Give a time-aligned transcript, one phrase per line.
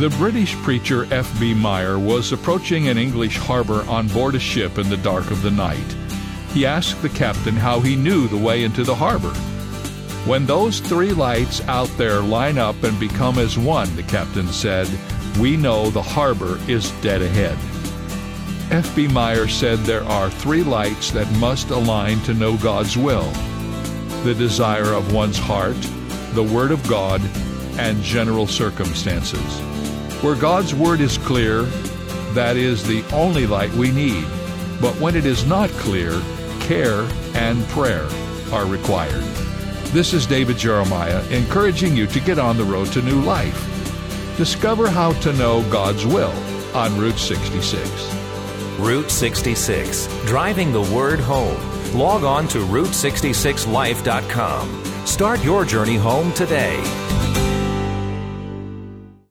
[0.00, 1.52] The British preacher F.B.
[1.52, 5.50] Meyer was approaching an English harbor on board a ship in the dark of the
[5.50, 5.76] night.
[6.54, 9.34] He asked the captain how he knew the way into the harbor.
[10.24, 14.88] When those three lights out there line up and become as one, the captain said,
[15.38, 17.58] we know the harbor is dead ahead.
[18.72, 19.06] F.B.
[19.08, 23.30] Meyer said there are three lights that must align to know God's will
[24.22, 25.76] the desire of one's heart,
[26.32, 27.20] the Word of God,
[27.78, 29.60] and general circumstances.
[30.22, 31.62] Where God's Word is clear,
[32.34, 34.26] that is the only light we need.
[34.78, 36.20] But when it is not clear,
[36.60, 38.06] care and prayer
[38.52, 39.22] are required.
[39.94, 43.56] This is David Jeremiah encouraging you to get on the road to new life.
[44.36, 46.34] Discover how to know God's will
[46.74, 47.88] on Route 66.
[48.78, 51.58] Route 66, driving the word home.
[51.94, 55.06] Log on to Route66Life.com.
[55.06, 57.09] Start your journey home today.